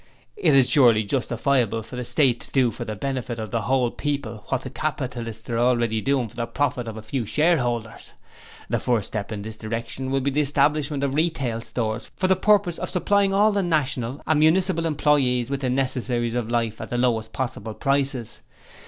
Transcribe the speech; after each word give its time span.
It 0.35 0.55
is 0.55 0.67
surely 0.67 1.03
justifiable 1.03 1.83
for 1.83 1.95
the 1.95 2.03
State 2.03 2.39
to 2.39 2.51
do 2.51 2.71
for 2.71 2.85
the 2.85 2.95
benefit 2.95 3.37
of 3.37 3.51
the 3.51 3.61
whole 3.61 3.91
people 3.91 4.43
that 4.49 4.51
which 4.51 4.61
the 4.63 4.69
capitalists 4.71 5.47
are 5.47 5.59
already 5.59 6.01
doing 6.01 6.27
for 6.27 6.35
the 6.35 6.47
profit 6.47 6.87
of 6.87 6.97
a 6.97 7.03
few 7.03 7.23
shareholders. 7.23 8.13
The 8.67 8.79
first 8.79 9.05
step 9.09 9.31
in 9.31 9.43
this 9.43 9.57
direction 9.57 10.09
will 10.09 10.21
be 10.21 10.31
the 10.31 10.41
establishment 10.41 11.03
of 11.03 11.13
Retail 11.13 11.61
Stores 11.61 12.09
for 12.17 12.27
the 12.27 12.35
purpose 12.35 12.79
of 12.79 12.89
supplying 12.89 13.31
all 13.31 13.51
national 13.61 14.23
and 14.25 14.39
municipal 14.39 14.87
employees 14.87 15.51
with 15.51 15.61
the 15.61 15.69
necessaries 15.69 16.33
of 16.33 16.49
life 16.49 16.81
at 16.81 16.89
the 16.89 16.97
lowest 16.97 17.31
possible 17.31 17.75
prices. 17.75 18.41